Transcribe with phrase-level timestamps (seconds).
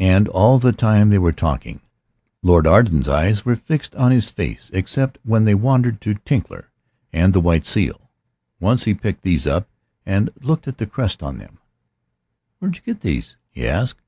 [0.00, 1.82] And all the time they were talking
[2.42, 6.70] Lord Arden's eyes were fixed on his face, except when they wandered to Tinkler
[7.12, 8.10] and the white seal.
[8.60, 9.68] Once he picked these up,
[10.06, 11.58] and looked at the crest on them.
[12.60, 14.00] "Where did you get these?" he asked.